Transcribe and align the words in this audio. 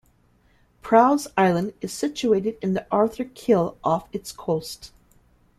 Prall's 0.81 1.27
Island 1.37 1.73
is 1.79 1.93
situated 1.93 2.57
in 2.59 2.73
the 2.73 2.87
Arthur 2.89 3.23
Kill 3.25 3.77
off 3.83 4.09
its 4.11 4.31
coast. 4.31 4.91